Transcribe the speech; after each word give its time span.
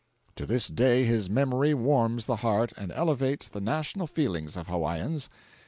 To 0.37 0.47
this 0.47 0.67
day 0.67 1.03
his 1.03 1.29
memory 1.29 1.75
warms 1.75 2.25
the 2.25 2.37
heart 2.37 2.73
and 2.75 2.91
elevates 2.91 3.47
the 3.49 3.61
national 3.61 4.07
feelings 4.07 4.57
of 4.57 4.65
Hawaiians. 4.65 5.29